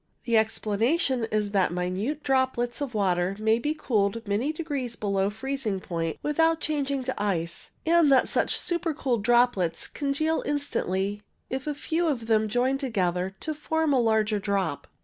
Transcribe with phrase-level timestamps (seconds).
[0.23, 5.79] The explanation is that minute droplets of water may be cooled many degrees below freezing
[5.79, 9.55] point without 59 6o ALTO CLOUDS changing into ice, and that such super cooled drop
[9.55, 14.87] lets congeal instantly if a few of them join together to form a larger drop.